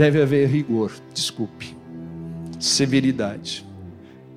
[0.00, 1.76] deve haver rigor, desculpe,
[2.58, 3.66] severidade.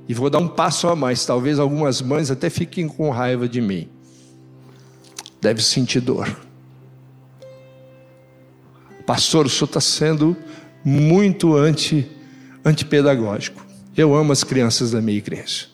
[0.10, 3.62] E vou dar um passo a mais, talvez algumas mães até fiquem com raiva de
[3.62, 3.88] mim.
[5.42, 6.38] Deve sentir dor.
[9.06, 10.36] Pastor, o senhor está sendo
[10.84, 12.12] muito anti,
[12.66, 13.66] antipedagógico.
[13.96, 15.68] Eu amo as crianças da minha igreja.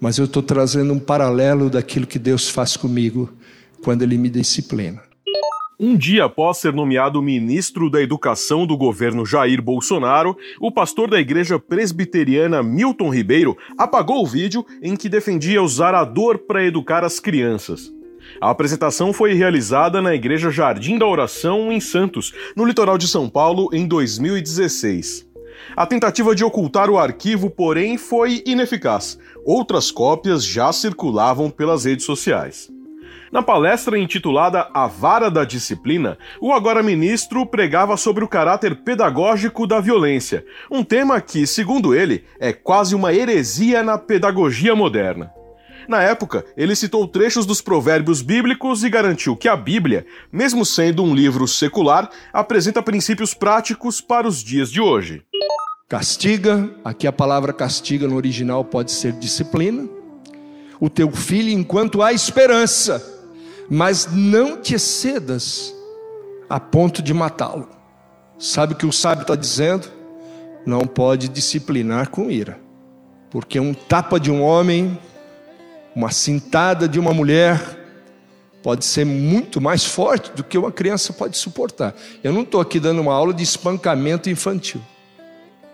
[0.00, 3.30] Mas eu estou trazendo um paralelo daquilo que Deus faz comigo
[3.82, 5.11] quando Ele me disciplina.
[5.84, 11.18] Um dia após ser nomeado ministro da Educação do governo Jair Bolsonaro, o pastor da
[11.18, 17.02] igreja presbiteriana Milton Ribeiro apagou o vídeo em que defendia usar a dor para educar
[17.02, 17.92] as crianças.
[18.40, 23.28] A apresentação foi realizada na Igreja Jardim da Oração, em Santos, no litoral de São
[23.28, 25.28] Paulo, em 2016.
[25.74, 29.18] A tentativa de ocultar o arquivo, porém, foi ineficaz.
[29.44, 32.71] Outras cópias já circulavam pelas redes sociais.
[33.32, 39.66] Na palestra intitulada A Vara da Disciplina, o agora ministro pregava sobre o caráter pedagógico
[39.66, 45.32] da violência, um tema que, segundo ele, é quase uma heresia na pedagogia moderna.
[45.88, 51.02] Na época, ele citou trechos dos provérbios bíblicos e garantiu que a Bíblia, mesmo sendo
[51.02, 55.22] um livro secular, apresenta princípios práticos para os dias de hoje.
[55.88, 59.88] Castiga, aqui a palavra castiga no original pode ser disciplina,
[60.78, 63.11] o teu filho enquanto há esperança
[63.74, 65.74] mas não te excedas
[66.46, 67.70] a ponto de matá-lo.
[68.38, 69.88] Sabe o que o sábio está dizendo?
[70.66, 72.60] Não pode disciplinar com ira,
[73.30, 74.98] porque um tapa de um homem,
[75.96, 77.58] uma cintada de uma mulher,
[78.62, 81.94] pode ser muito mais forte do que uma criança pode suportar.
[82.22, 84.82] Eu não estou aqui dando uma aula de espancamento infantil,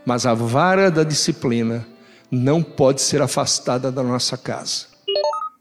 [0.06, 1.84] mas a vara da disciplina
[2.30, 4.97] não pode ser afastada da nossa casa.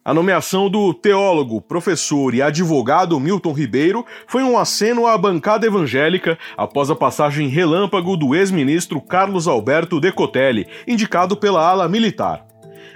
[0.07, 6.39] A nomeação do teólogo, professor e advogado Milton Ribeiro foi um aceno à bancada evangélica
[6.55, 12.45] após a passagem relâmpago do ex-ministro Carlos Alberto Decotelli, indicado pela ala militar.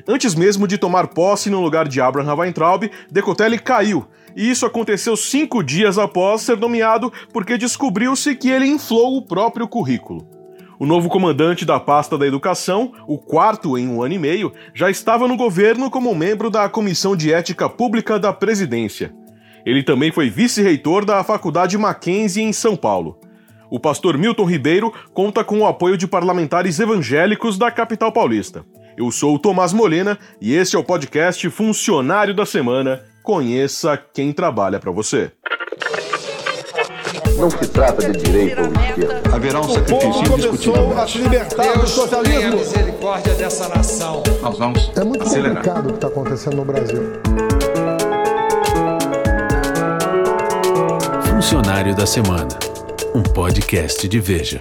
[0.08, 5.18] Antes mesmo de tomar posse no lugar de Abraham Weintraub, Decotelli caiu, e isso aconteceu
[5.18, 10.41] cinco dias após ser nomeado porque descobriu-se que ele inflou o próprio currículo.
[10.82, 14.90] O novo comandante da pasta da educação, o quarto em um ano e meio, já
[14.90, 19.14] estava no governo como membro da Comissão de Ética Pública da Presidência.
[19.64, 23.20] Ele também foi vice-reitor da Faculdade Mackenzie em São Paulo.
[23.70, 28.66] O pastor Milton Ribeiro conta com o apoio de parlamentares evangélicos da capital paulista.
[28.98, 33.04] Eu sou o Tomás Molena e este é o podcast Funcionário da Semana.
[33.22, 35.32] Conheça quem trabalha para você.
[37.42, 39.36] Não se trata de direita ou esquerda.
[39.36, 41.00] Haverá um sacrifício indiscutível.
[41.00, 42.40] a se libertar do socialismo.
[42.40, 44.22] Tenha misericórdia dessa nação.
[44.44, 45.56] Nós vamos É muito acelerar.
[45.56, 47.02] complicado o que está acontecendo no Brasil.
[51.28, 52.48] Funcionário da Semana.
[53.16, 54.60] Um podcast de Veja.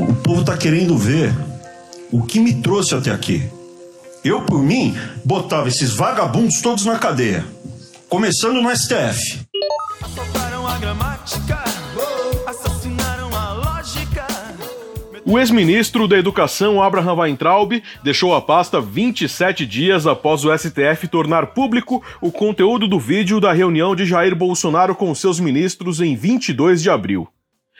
[0.00, 1.32] O povo está querendo ver
[2.12, 3.48] o que me trouxe até aqui.
[4.22, 4.94] Eu, por mim,
[5.24, 7.42] botava esses vagabundos todos na cadeia.
[8.06, 9.46] Começando no STF.
[15.24, 21.48] O ex-ministro da Educação, Abraham Weintraub, deixou a pasta 27 dias após o STF tornar
[21.48, 26.82] público o conteúdo do vídeo da reunião de Jair Bolsonaro com seus ministros em 22
[26.82, 27.26] de abril.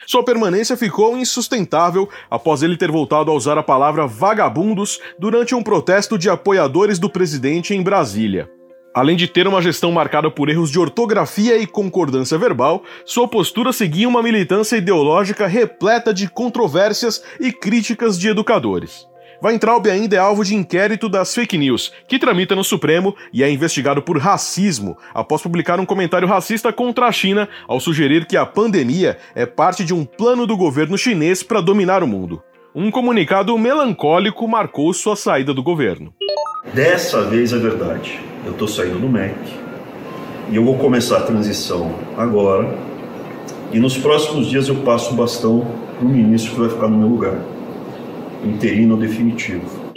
[0.05, 5.61] Sua permanência ficou insustentável após ele ter voltado a usar a palavra vagabundos durante um
[5.61, 8.49] protesto de apoiadores do presidente em Brasília.
[8.93, 13.71] Além de ter uma gestão marcada por erros de ortografia e concordância verbal, sua postura
[13.71, 19.10] seguia uma militância ideológica repleta de controvérsias e críticas de educadores.
[19.43, 23.49] Weintraub ainda é alvo de inquérito das fake news, que tramita no Supremo e é
[23.49, 28.45] investigado por racismo após publicar um comentário racista contra a China ao sugerir que a
[28.45, 32.43] pandemia é parte de um plano do governo chinês para dominar o mundo.
[32.75, 36.13] Um comunicado melancólico marcou sua saída do governo.
[36.71, 38.19] Dessa vez é verdade.
[38.45, 39.35] Eu estou saindo do MEC
[40.51, 42.71] e eu vou começar a transição agora.
[43.73, 45.65] E nos próximos dias eu passo o bastão
[45.97, 47.39] para o ministro que vai ficar no meu lugar
[48.43, 49.93] interino definitivo.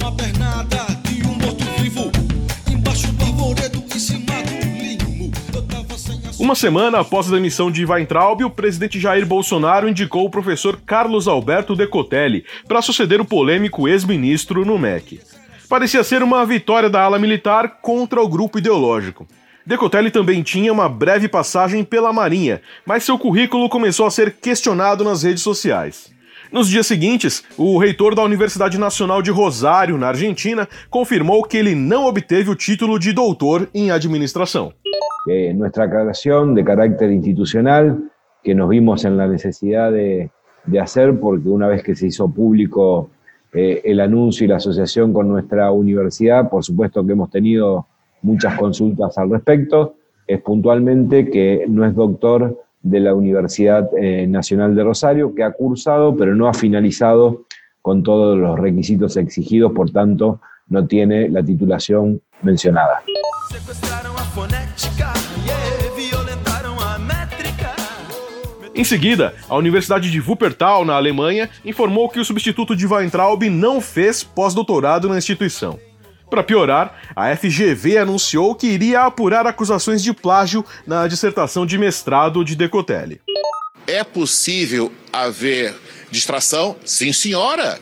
[0.00, 2.10] Uma pernada e um morto-vivo
[2.70, 5.32] embaixo do arvoredo em cima do limo.
[6.38, 11.26] Uma semana após a demissão de Weintraub, o presidente Jair Bolsonaro indicou o professor Carlos
[11.26, 15.20] Alberto Decotelli para suceder o polêmico ex-ministro no MEC.
[15.68, 19.26] Parecia ser uma vitória da ala militar contra o grupo ideológico.
[19.66, 25.02] Decotelli também tinha uma breve passagem pela Marinha, mas seu currículo começou a ser questionado
[25.02, 26.13] nas redes sociais.
[26.54, 31.74] Nos dias seguintes, o reitor da Universidade Nacional de Rosário, na Argentina, confirmou que ele
[31.74, 34.72] não obteve o título de doutor em administração.
[35.28, 37.98] Eh, nuestra aclaración de carácter institucional,
[38.40, 40.30] que nos vimos en la de,
[40.64, 43.10] de hacer, porque una vez que se hizo público
[43.52, 47.88] eh, el anuncio y la asociación con nuestra universidad, por supuesto que hemos tenido
[48.22, 54.76] muchas consultas al respecto, es puntualmente que no es doctor de la Universidad eh, Nacional
[54.76, 57.46] de Rosario, que ha cursado pero no ha finalizado
[57.82, 63.02] con todos los requisitos exigidos, por tanto no tiene la titulación mencionada.
[68.76, 73.80] Em seguida, a Universidade de Wuppertal, na Alemanha, informou que o substituto de Weintraub não
[73.80, 75.78] fez pós-doutorado na instituição.
[76.34, 82.44] Para piorar, a FGV anunciou que iria apurar acusações de plágio na dissertação de mestrado
[82.44, 83.20] de Decotelli.
[83.86, 85.72] É possível haver
[86.10, 86.74] distração?
[86.84, 87.78] Sim, senhora.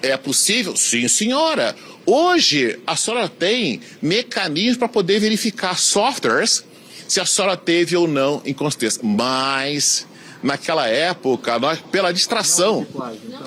[0.00, 0.74] É possível?
[0.76, 1.76] Sim, senhora.
[2.06, 6.64] Hoje, a senhora tem mecanismos para poder verificar softwares
[7.06, 9.02] se a senhora teve ou não inconsistência.
[9.04, 10.06] Mas,
[10.42, 12.86] naquela época, nós, pela distração.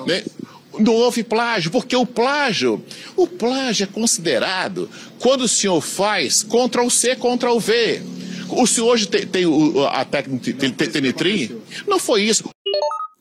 [0.06, 0.22] Né,
[0.78, 2.82] não houve plágio, porque o plágio,
[3.16, 4.88] o plágio é considerado
[5.18, 8.02] quando o senhor faz Ctrl C, Ctrl V.
[8.50, 9.44] O senhor hoje tem, tem
[9.90, 10.52] a técnica
[10.88, 11.60] Tenetrim?
[11.86, 12.48] Não foi isso.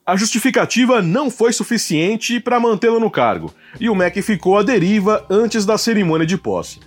[0.05, 5.25] A justificativa não foi suficiente para mantê-lo no cargo, e o MEC ficou à deriva
[5.29, 6.79] antes da cerimônia de posse.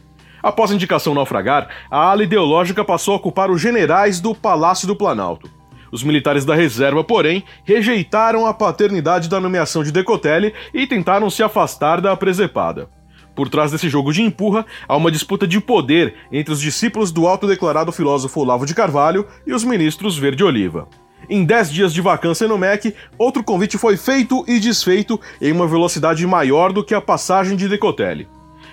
[0.42, 4.94] Após a indicação naufragar, a ala ideológica passou a ocupar os generais do Palácio do
[4.94, 5.50] Planalto.
[5.90, 11.42] Os militares da reserva, porém, rejeitaram a paternidade da nomeação de Decotelli e tentaram se
[11.42, 12.88] afastar da presepada.
[13.34, 17.26] Por trás desse jogo de empurra, há uma disputa de poder entre os discípulos do
[17.26, 20.88] autodeclarado filósofo Olavo de Carvalho e os ministros Verde-Oliva.
[21.28, 25.66] Em 10 dias de vacância no MEC, outro convite foi feito e desfeito em uma
[25.66, 28.28] velocidade maior do que a passagem de Decotelli.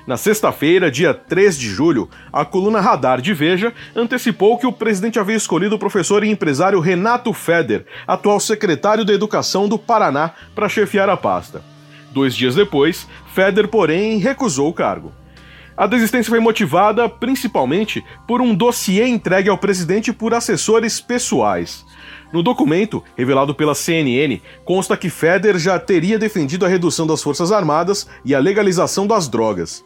[0.06, 5.18] Na sexta-feira, dia 3 de julho, a coluna Radar de Veja antecipou que o presidente
[5.18, 10.68] havia escolhido o professor e empresário Renato Feder, atual secretário da Educação do Paraná, para
[10.68, 11.64] chefiar a pasta.
[12.12, 15.14] Dois dias depois, Feder, porém, recusou o cargo.
[15.76, 21.86] A desistência foi motivada principalmente por um dossiê entregue ao presidente por assessores pessoais.
[22.32, 27.54] No documento, revelado pela CNN, consta que Feder já teria defendido a redução das Forças
[27.54, 29.84] Armadas e a legalização das drogas.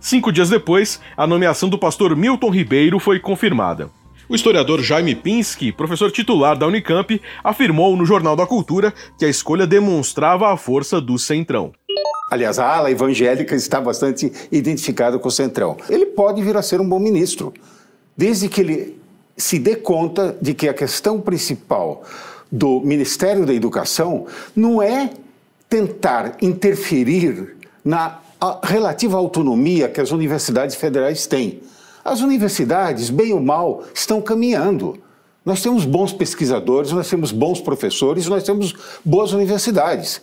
[0.00, 3.90] Cinco dias depois, a nomeação do pastor Milton Ribeiro foi confirmada.
[4.28, 9.28] O historiador Jaime Pinsky, professor titular da Unicamp, afirmou no Jornal da Cultura que a
[9.28, 11.72] escolha demonstrava a força do Centrão.
[12.30, 15.76] Aliás, a ala evangélica está bastante identificada com o Centrão.
[15.88, 17.54] Ele pode vir a ser um bom ministro,
[18.16, 19.00] desde que ele
[19.36, 22.02] se dê conta de que a questão principal
[22.50, 24.26] do Ministério da Educação
[24.56, 25.10] não é
[25.68, 31.60] tentar interferir na a relativa autonomia que as universidades federais têm.
[32.04, 34.98] As universidades, bem ou mal, estão caminhando.
[35.44, 40.22] Nós temos bons pesquisadores, nós temos bons professores, nós temos boas universidades.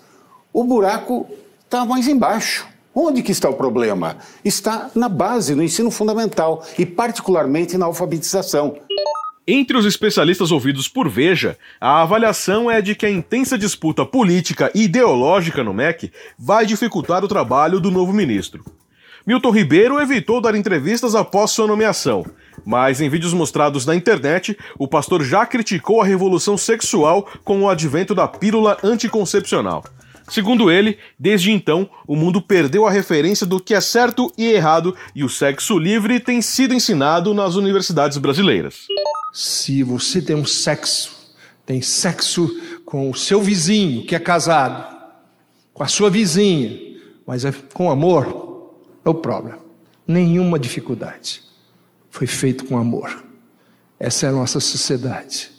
[0.53, 1.27] O buraco
[1.65, 2.67] está mais embaixo.
[2.95, 4.17] Onde que está o problema?
[4.45, 8.75] Está na base, no ensino fundamental e particularmente na alfabetização.
[9.45, 14.72] Entre os especialistas ouvidos por Veja, a avaliação é de que a intensa disputa política
[14.74, 18.64] e ideológica no MEC vai dificultar o trabalho do novo ministro.
[19.28, 22.26] Milton Ribeiro evitou dar entrevistas após sua nomeação,
[22.66, 27.69] mas em vídeos mostrados na internet, o pastor já criticou a revolução sexual com o
[27.69, 29.83] advento da pílula anticoncepcional.
[30.30, 34.95] Segundo ele, desde então, o mundo perdeu a referência do que é certo e errado
[35.14, 38.88] e o sexo livre tem sido ensinado nas universidades brasileiras.
[39.33, 41.33] Se você tem um sexo,
[41.66, 44.95] tem sexo com o seu vizinho que é casado,
[45.73, 46.80] com a sua vizinha,
[47.25, 49.57] mas é com amor, no problema.
[50.07, 51.42] Nenhuma dificuldade.
[52.11, 53.23] Foi feito com amor.
[53.99, 55.49] Essa é a nossa sociedade.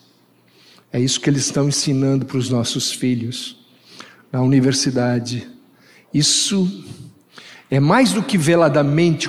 [0.92, 3.66] É isso que eles estão ensinando para os nossos filhos
[4.30, 5.50] na universidade.
[6.12, 6.84] Isso
[7.68, 9.28] é mais do que veladamente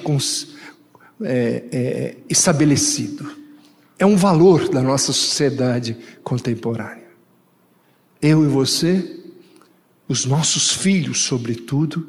[1.24, 3.45] é, é, estabelecido.
[3.98, 7.06] É um valor da nossa sociedade contemporânea.
[8.22, 9.22] Eu e você,
[10.08, 12.06] os nossos filhos, sobretudo,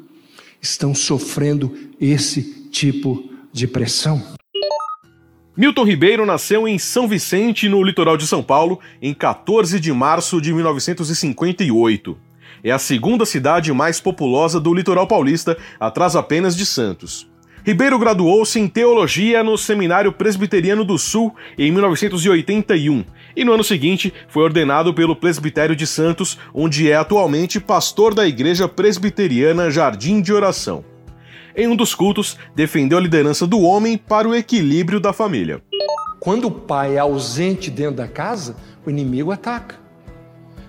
[0.61, 4.21] estão sofrendo esse tipo de pressão.
[5.55, 10.41] Milton Ribeiro nasceu em São Vicente, no litoral de São Paulo, em 14 de março
[10.41, 12.17] de 1958.
[12.63, 17.29] É a segunda cidade mais populosa do litoral paulista, atrás apenas de Santos.
[17.67, 23.03] Ribeiro graduou-se em teologia no Seminário Presbiteriano do Sul em 1981.
[23.35, 28.25] e no ano seguinte foi ordenado pelo Presbitério de Santos, onde é atualmente pastor da
[28.25, 30.85] Igreja Presbiteriana Jardim de Oração.
[31.53, 35.61] Em um dos cultos, defendeu a liderança do homem para o equilíbrio da família.
[36.21, 38.55] Quando o pai é ausente dentro da casa,
[38.85, 39.75] o inimigo ataca.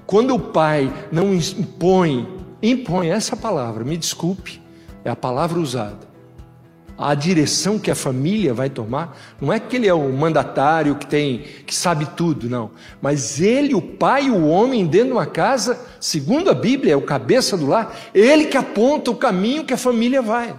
[0.05, 2.27] Quando o pai não impõe,
[2.61, 4.61] impõe essa palavra, me desculpe,
[5.05, 6.08] é a palavra usada
[6.99, 9.17] a direção que a família vai tomar.
[9.41, 12.73] Não é que ele é o mandatário que tem, que sabe tudo, não.
[13.01, 17.03] Mas ele, o pai, o homem dentro de uma casa, segundo a Bíblia, é o
[17.03, 20.55] cabeça do lar, ele que aponta o caminho que a família vai.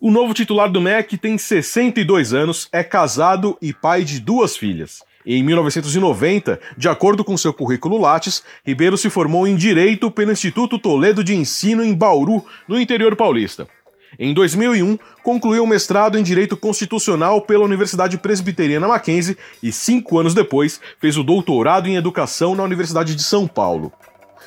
[0.00, 5.02] O novo titular do MEC tem 62 anos, é casado e pai de duas filhas.
[5.26, 10.78] Em 1990, de acordo com seu currículo Lattes, Ribeiro se formou em Direito pelo Instituto
[10.78, 13.68] Toledo de Ensino em Bauru, no interior paulista.
[14.16, 20.34] Em 2001, concluiu o mestrado em Direito Constitucional pela Universidade Presbiteriana Mackenzie e, cinco anos
[20.34, 23.92] depois, fez o doutorado em Educação na Universidade de São Paulo.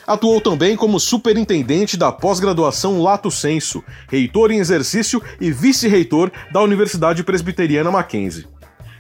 [0.07, 7.23] Atuou também como superintendente da pós-graduação Lato Senso, reitor em exercício e vice-reitor da Universidade
[7.23, 8.47] Presbiteriana Mackenzie.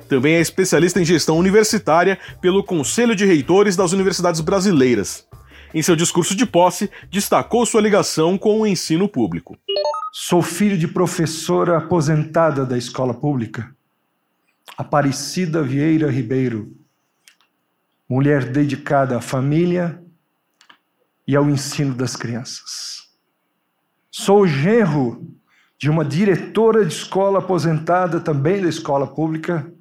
[0.07, 5.25] Também é especialista em gestão universitária pelo Conselho de Reitores das Universidades Brasileiras.
[5.73, 9.57] Em seu discurso de posse, destacou sua ligação com o ensino público.
[10.13, 13.73] Sou filho de professora aposentada da escola pública,
[14.77, 16.75] Aparecida Vieira Ribeiro,
[18.09, 20.03] mulher dedicada à família
[21.25, 23.09] e ao ensino das crianças.
[24.11, 25.33] Sou genro
[25.77, 29.71] de uma diretora de escola aposentada também da escola pública,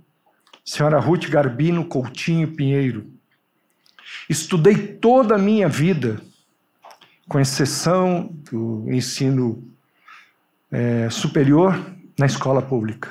[0.64, 3.10] senhora Ruth Garbino Coutinho Pinheiro.
[4.28, 6.22] Estudei toda a minha vida,
[7.28, 9.68] com exceção do ensino
[10.72, 11.78] é, superior
[12.18, 13.10] na escola pública.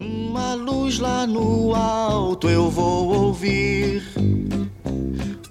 [0.00, 4.02] Uma luz lá no alto eu vou ouvir.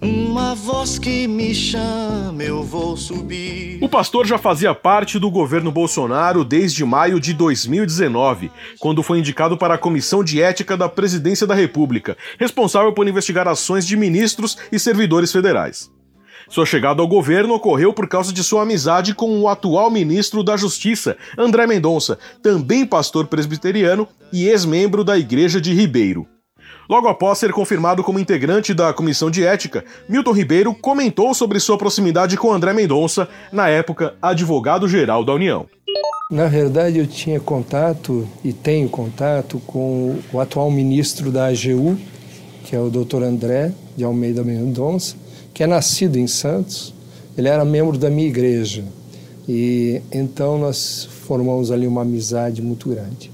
[0.02, 3.80] Uma voz que me chama, eu vou subir.
[3.82, 9.58] O pastor já fazia parte do governo Bolsonaro desde maio de 2019, quando foi indicado
[9.58, 14.58] para a Comissão de Ética da Presidência da República, responsável por investigar ações de ministros
[14.72, 15.90] e servidores federais.
[16.52, 20.58] Sua chegada ao governo ocorreu por causa de sua amizade com o atual ministro da
[20.58, 26.28] Justiça, André Mendonça, também pastor presbiteriano e ex-membro da Igreja de Ribeiro.
[26.90, 31.78] Logo após ser confirmado como integrante da Comissão de Ética, Milton Ribeiro comentou sobre sua
[31.78, 35.66] proximidade com André Mendonça, na época advogado-geral da União.
[36.30, 41.98] Na verdade, eu tinha contato e tenho contato com o atual ministro da AGU,
[42.66, 43.24] que é o Dr.
[43.24, 45.16] André de Almeida Mendonça,
[45.62, 46.92] que é nascido em Santos,
[47.38, 48.84] ele era membro da minha igreja.
[49.48, 53.30] E então nós formamos ali uma amizade muito grande.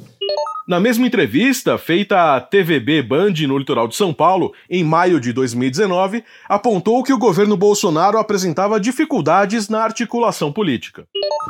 [0.67, 5.31] Na mesma entrevista, feita à TVB Band no litoral de São Paulo, em maio de
[5.31, 11.07] 2019, apontou que o governo Bolsonaro apresentava dificuldades na articulação política.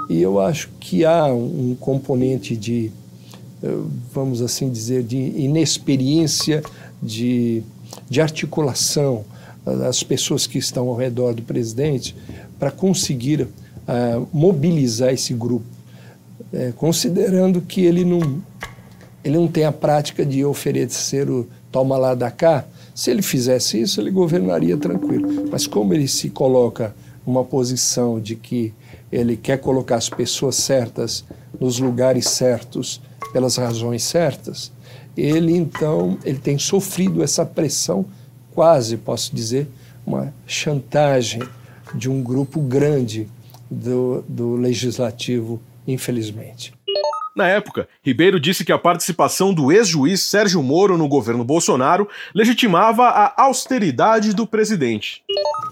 [0.08, 2.92] E eu acho que há um componente de,
[3.64, 3.78] eh,
[4.14, 6.62] vamos assim dizer, de inexperiência
[7.02, 7.64] de,
[8.08, 9.26] de articulação
[9.88, 12.16] as pessoas que estão ao redor do presidente
[12.58, 15.66] para conseguir uh, mobilizar esse grupo,
[16.54, 18.42] é, considerando que ele não,
[19.24, 22.66] ele não tem a prática de oferecer o toma lá da cá.
[22.96, 25.48] Se ele fizesse isso, ele governaria tranquilo.
[25.52, 26.96] Mas como ele se coloca
[27.26, 28.74] numa posição de que
[29.12, 31.24] ele quer colocar as pessoas certas
[31.60, 33.02] nos lugares certos
[33.34, 34.72] pelas razões certas,
[35.16, 38.06] ele então ele tem sofrido essa pressão
[38.58, 39.68] quase, posso dizer,
[40.04, 41.44] uma chantagem
[41.94, 43.28] de um grupo grande
[43.70, 46.74] do, do legislativo, infelizmente.
[47.36, 53.04] Na época, Ribeiro disse que a participação do ex-juiz Sérgio Moro no governo Bolsonaro legitimava
[53.04, 55.22] a austeridade do presidente.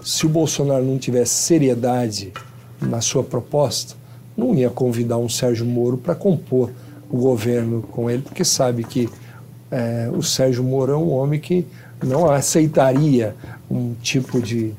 [0.00, 2.32] Se o Bolsonaro não tivesse seriedade
[2.80, 3.96] na sua proposta,
[4.36, 6.70] não ia convidar um Sérgio Moro para compor
[7.10, 9.08] o governo com ele, porque sabe que
[9.72, 11.66] é, o Sérgio Moro é um homem que
[12.02, 13.34] não aceitaria
[13.70, 14.72] um tipo de,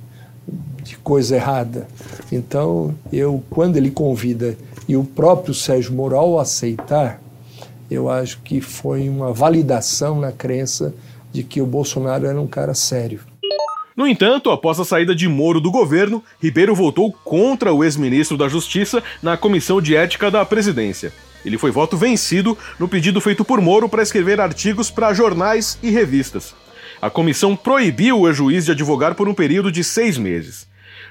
[0.84, 1.88] de coisa errada.
[2.32, 4.58] Então, eu, quando ele convida
[4.88, 7.22] e o próprio Sérgio Moral aceitar,
[7.90, 10.94] eu acho que foi uma validação na crença
[11.32, 13.22] de que o Bolsonaro era um cara sério.
[13.96, 18.48] No entanto, após a saída de Moro do governo, Ribeiro votou contra o ex-ministro da
[18.48, 21.12] Justiça na Comissão de Ética da Presidência.
[21.44, 25.90] Ele foi voto vencido no pedido feito por Moro para escrever artigos para jornais e
[25.90, 26.54] revistas.
[27.01, 30.68] A comissão proibiu o juiz de advogar por um período de seis meses.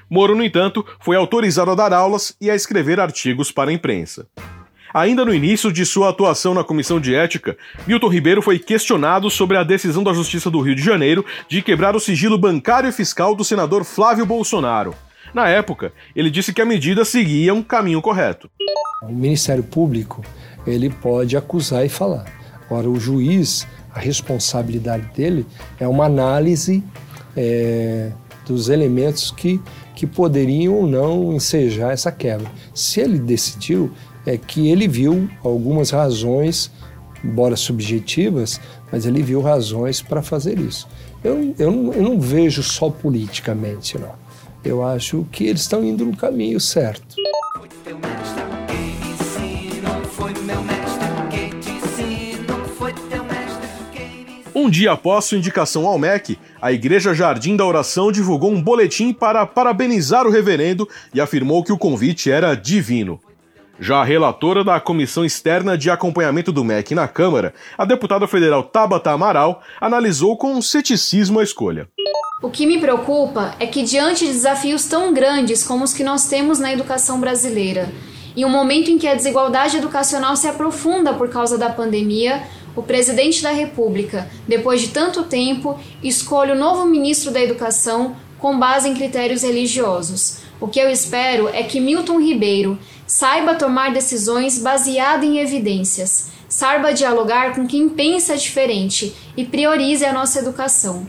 [0.09, 4.27] Moro, no entanto, foi autorizado a dar aulas e a escrever artigos para a imprensa.
[4.93, 9.57] Ainda no início de sua atuação na comissão de ética, Milton Ribeiro foi questionado sobre
[9.57, 13.35] a decisão da Justiça do Rio de Janeiro de quebrar o sigilo bancário e fiscal
[13.35, 14.95] do senador Flávio Bolsonaro.
[15.33, 18.49] Na época, ele disse que a medida seguia um caminho correto.
[19.03, 20.23] O Ministério Público
[20.65, 22.25] ele pode acusar e falar.
[22.65, 23.67] Agora, o juiz,
[23.97, 25.43] a responsabilidade dele
[25.79, 26.83] é uma análise
[27.35, 28.11] é,
[28.45, 29.59] dos elementos que,
[29.95, 32.49] que poderiam ou não ensejar essa quebra.
[32.75, 33.91] Se ele decidiu,
[34.23, 36.71] é que ele viu algumas razões,
[37.23, 38.61] embora subjetivas,
[38.91, 40.87] mas ele viu razões para fazer isso.
[41.23, 44.13] Eu, eu, eu não vejo só politicamente, não.
[44.63, 47.15] Eu acho que eles estão indo no caminho certo.
[54.59, 59.13] Um dia após sua indicação ao MEC, a Igreja Jardim da Oração divulgou um boletim
[59.13, 63.19] para parabenizar o reverendo e afirmou que o convite era divino.
[63.79, 68.63] Já a relatora da Comissão Externa de Acompanhamento do MEC na Câmara, a deputada federal
[68.63, 71.87] Tabata Amaral, analisou com ceticismo a escolha.
[72.41, 76.27] O que me preocupa é que, diante de desafios tão grandes como os que nós
[76.29, 77.91] temos na educação brasileira,
[78.35, 82.41] em um momento em que a desigualdade educacional se aprofunda por causa da pandemia,
[82.77, 88.57] o presidente da República, depois de tanto tempo, escolhe o novo ministro da Educação com
[88.59, 90.41] base em critérios religiosos.
[90.61, 96.93] O que eu espero é que Milton Ribeiro saiba tomar decisões baseadas em evidências, saiba
[96.93, 101.07] dialogar com quem pensa diferente e priorize a nossa educação.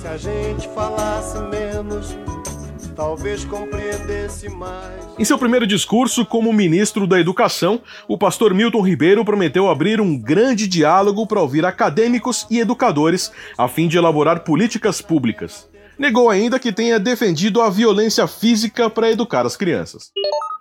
[0.00, 2.16] Se a gente falasse menos,
[2.98, 5.06] talvez compreendesse mais.
[5.16, 10.18] Em seu primeiro discurso como ministro da Educação, o pastor Milton Ribeiro prometeu abrir um
[10.18, 15.70] grande diálogo para ouvir acadêmicos e educadores a fim de elaborar políticas públicas.
[15.96, 20.10] Negou ainda que tenha defendido a violência física para educar as crianças.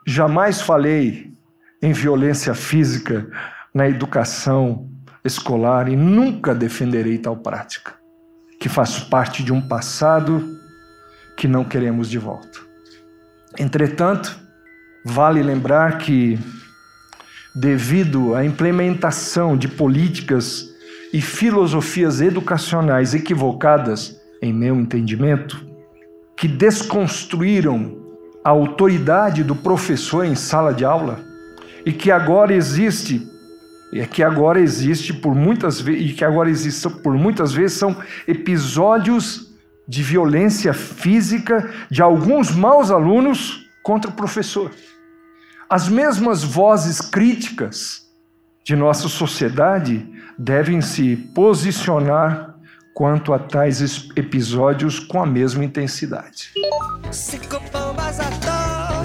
[0.06, 1.32] Jamais falei
[1.82, 3.28] em violência física
[3.74, 4.88] na educação
[5.26, 7.96] escolar e nunca defenderei tal prática
[8.60, 10.57] que faz parte de um passado
[11.38, 12.60] que não queremos de volta.
[13.58, 14.38] Entretanto,
[15.06, 16.38] vale lembrar que,
[17.56, 20.68] devido à implementação de políticas
[21.14, 25.66] e filosofias educacionais equivocadas, em meu entendimento,
[26.36, 27.98] que desconstruíram
[28.44, 31.20] a autoridade do professor em sala de aula
[31.86, 33.28] e que agora existe
[33.92, 37.96] e que agora existe por muitas vezes e que agora existe por muitas vezes são
[38.28, 39.47] episódios
[39.88, 44.72] de violência física de alguns maus alunos contra o professor.
[45.70, 48.06] As mesmas vozes críticas
[48.64, 50.06] de nossa sociedade
[50.38, 52.56] devem se posicionar
[52.94, 56.52] quanto a tais episódios com a mesma intensidade.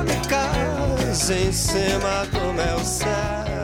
[0.02, 3.61] Atômicas em cima do meu cérebro.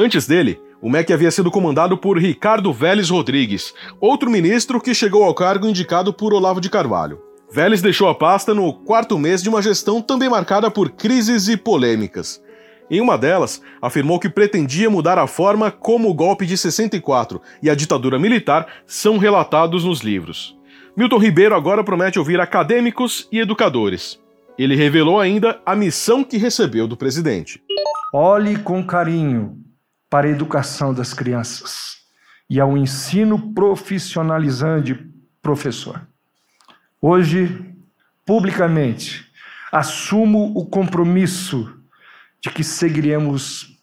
[0.00, 5.24] Antes dele, o MEC havia sido comandado por Ricardo Vélez Rodrigues, outro ministro que chegou
[5.24, 7.20] ao cargo indicado por Olavo de Carvalho.
[7.50, 11.56] Vélez deixou a pasta no quarto mês de uma gestão também marcada por crises e
[11.56, 12.40] polêmicas.
[12.90, 17.68] Em uma delas, afirmou que pretendia mudar a forma como o golpe de 64 e
[17.68, 20.56] a ditadura militar são relatados nos livros.
[20.96, 24.18] Milton Ribeiro agora promete ouvir acadêmicos e educadores.
[24.56, 27.62] Ele revelou ainda a missão que recebeu do presidente.
[28.12, 29.67] Olhe com carinho
[30.08, 31.98] para a educação das crianças
[32.48, 34.98] e ao ensino profissionalizante
[35.42, 36.06] professor.
[37.00, 37.64] Hoje,
[38.24, 39.26] publicamente,
[39.70, 41.74] assumo o compromisso
[42.40, 43.78] de que seguiremos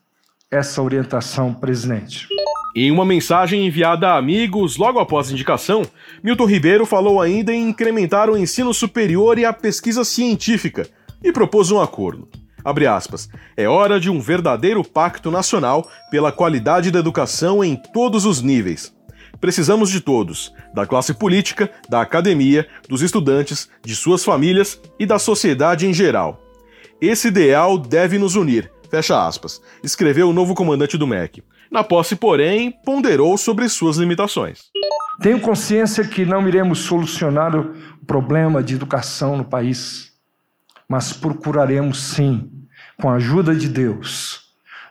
[0.49, 2.27] essa orientação, presidente.
[2.75, 5.83] Em uma mensagem enviada a amigos logo após a indicação,
[6.21, 10.87] Milton Ribeiro falou ainda em incrementar o ensino superior e a pesquisa científica
[11.23, 12.27] e propôs um acordo.
[12.65, 13.29] Abre aspas.
[13.55, 18.91] É hora de um verdadeiro pacto nacional pela qualidade da educação em todos os níveis.
[19.39, 25.19] Precisamos de todos, da classe política, da academia, dos estudantes, de suas famílias e da
[25.19, 26.41] sociedade em geral.
[26.99, 31.43] Esse ideal deve nos unir, fecha aspas, escreveu o novo comandante do MEC.
[31.69, 34.71] Na posse, porém, ponderou sobre suas limitações.
[35.21, 37.75] Tenho consciência que não iremos solucionar o
[38.07, 40.13] problema de educação no país,
[40.87, 42.49] mas procuraremos sim,
[43.01, 44.41] com a ajuda de Deus,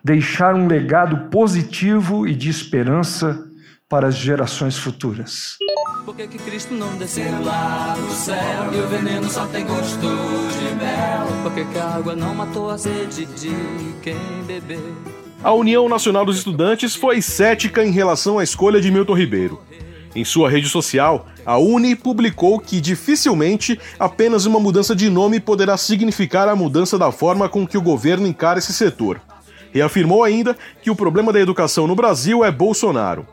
[0.02, 3.44] deixar um legado positivo e de esperança
[3.88, 5.56] para as gerações futuras.
[6.04, 10.00] Por que, que Cristo não desceu lá do céu e o veneno só tem gosto
[10.00, 11.42] de mel?
[11.42, 13.54] Por que, que a água não matou a sede de
[14.02, 14.94] quem bebeu?
[15.42, 19.60] A União Nacional dos Estudantes foi cética em relação à escolha de Milton Ribeiro.
[20.14, 25.76] Em sua rede social, a Uni publicou que dificilmente apenas uma mudança de nome poderá
[25.76, 29.20] significar a mudança da forma com que o governo encara esse setor.
[29.72, 33.26] Reafirmou ainda que o problema da educação no Brasil é Bolsonaro.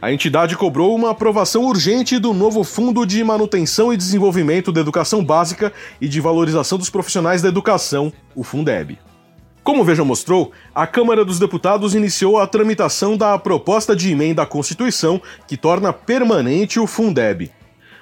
[0.00, 5.24] A entidade cobrou uma aprovação urgente do novo Fundo de Manutenção e Desenvolvimento da Educação
[5.24, 8.98] Básica e de Valorização dos Profissionais da Educação, o Fundeb.
[9.66, 14.46] Como Veja mostrou, a Câmara dos Deputados iniciou a tramitação da proposta de emenda à
[14.46, 17.50] Constituição que torna permanente o Fundeb.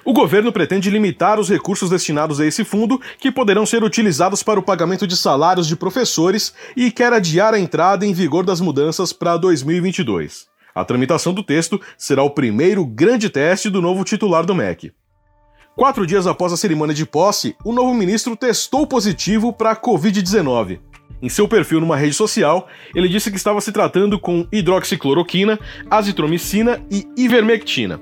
[0.05, 4.59] O governo pretende limitar os recursos destinados a esse fundo, que poderão ser utilizados para
[4.59, 9.11] o pagamento de salários de professores, e quer adiar a entrada em vigor das mudanças
[9.11, 10.45] para 2022.
[10.75, 14.93] A tramitação do texto será o primeiro grande teste do novo titular do MEC.
[15.75, 20.79] Quatro dias após a cerimônia de posse, o novo ministro testou positivo para a Covid-19.
[21.25, 25.59] Em seu perfil numa rede social, ele disse que estava se tratando com hidroxicloroquina,
[25.89, 27.99] azitromicina e ivermectina.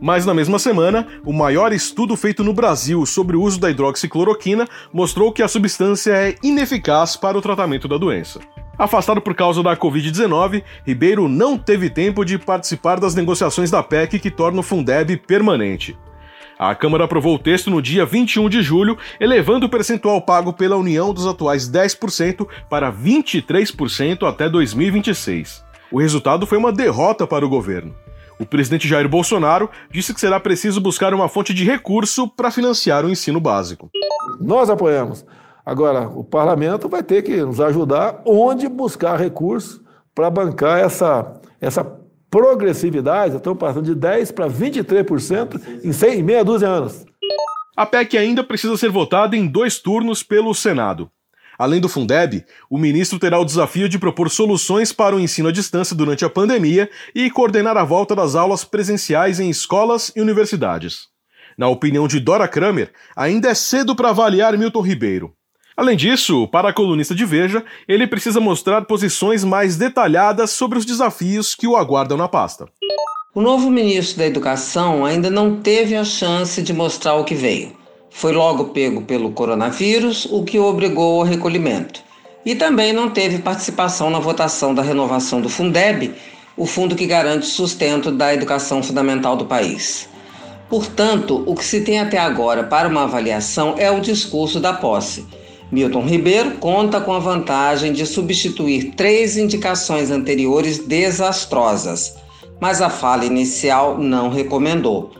[0.00, 4.66] Mas na mesma semana, o maior estudo feito no Brasil sobre o uso da hidroxicloroquina
[4.90, 8.40] mostrou que a substância é ineficaz para o tratamento da doença.
[8.78, 14.18] Afastado por causa da Covid-19, Ribeiro não teve tempo de participar das negociações da PEC
[14.18, 15.94] que torna o Fundeb permanente.
[16.62, 20.76] A Câmara aprovou o texto no dia 21 de julho, elevando o percentual pago pela
[20.76, 25.64] União dos atuais 10% para 23% até 2026.
[25.90, 27.92] O resultado foi uma derrota para o governo.
[28.38, 33.04] O presidente Jair Bolsonaro disse que será preciso buscar uma fonte de recurso para financiar
[33.04, 33.90] o ensino básico.
[34.40, 35.26] Nós apoiamos.
[35.66, 39.80] Agora, o parlamento vai ter que nos ajudar onde buscar recursos
[40.14, 42.01] para bancar essa, essa
[42.32, 47.04] progressividade, estão passando de 10% para 23% em, 100, em meia dúzia de anos.
[47.76, 51.10] A PEC ainda precisa ser votada em dois turnos pelo Senado.
[51.58, 55.52] Além do Fundeb, o ministro terá o desafio de propor soluções para o ensino à
[55.52, 61.08] distância durante a pandemia e coordenar a volta das aulas presenciais em escolas e universidades.
[61.58, 65.34] Na opinião de Dora Kramer, ainda é cedo para avaliar Milton Ribeiro.
[65.74, 70.84] Além disso, para a colunista de Veja, ele precisa mostrar posições mais detalhadas sobre os
[70.84, 72.66] desafios que o aguardam na pasta.
[73.34, 77.72] O novo ministro da Educação ainda não teve a chance de mostrar o que veio.
[78.10, 82.00] Foi logo pego pelo coronavírus, o que o obrigou ao recolhimento.
[82.44, 86.12] E também não teve participação na votação da renovação do Fundeb,
[86.54, 90.06] o fundo que garante o sustento da educação fundamental do país.
[90.68, 95.24] Portanto, o que se tem até agora para uma avaliação é o discurso da posse
[95.72, 102.14] Milton Ribeiro conta com a vantagem de substituir três indicações anteriores desastrosas,
[102.60, 105.12] mas a fala inicial não recomendou.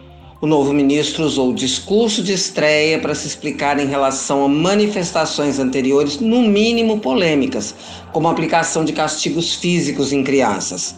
[0.43, 5.59] O novo ministro usou o discurso de estreia para se explicar em relação a manifestações
[5.59, 7.75] anteriores, no mínimo polêmicas,
[8.13, 10.95] como a aplicação de castigos físicos em crianças.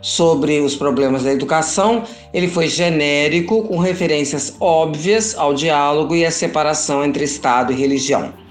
[0.00, 6.30] Sobre os problemas da educação, ele foi genérico, com referências óbvias ao diálogo e à
[6.30, 8.41] separação entre Estado e religião.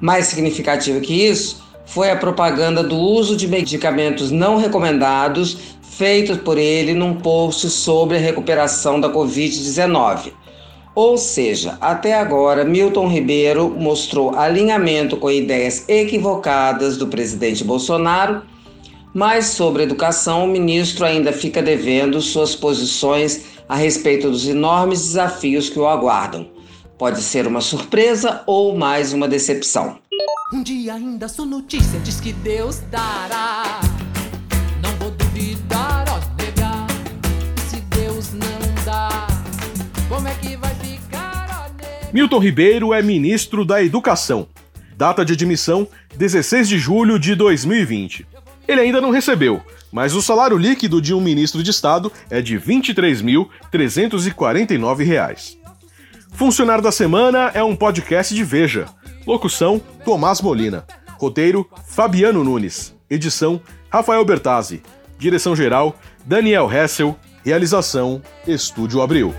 [0.00, 6.58] Mais significativo que isso foi a propaganda do uso de medicamentos não recomendados feitos por
[6.58, 10.32] ele num post sobre a recuperação da Covid-19.
[10.94, 18.42] Ou seja, até agora, Milton Ribeiro mostrou alinhamento com ideias equivocadas do presidente Bolsonaro,
[19.12, 25.68] mas sobre educação, o ministro ainda fica devendo suas posições a respeito dos enormes desafios
[25.68, 26.53] que o aguardam.
[26.96, 29.98] Pode ser uma surpresa ou mais uma decepção.
[30.52, 33.80] Um dia ainda sou notícia, diz que Deus dará.
[34.80, 36.86] Não vou duvidar, ó, negar.
[37.66, 39.26] Se Deus não dá,
[40.08, 41.70] como é que vai ficar, ó,
[42.12, 44.46] Milton Ribeiro é ministro da Educação.
[44.96, 48.24] Data de admissão: 16 de julho de 2020.
[48.68, 52.56] Ele ainda não recebeu, mas o salário líquido de um ministro de Estado é de
[52.56, 55.63] R$ 23.349.
[56.34, 58.86] Funcionário da Semana é um podcast de Veja.
[59.26, 60.84] Locução: Tomás Molina.
[61.16, 62.94] Roteiro: Fabiano Nunes.
[63.08, 64.82] Edição: Rafael Bertazzi.
[65.16, 67.16] Direção-geral: Daniel Hessel.
[67.44, 69.32] Realização: Estúdio Abril.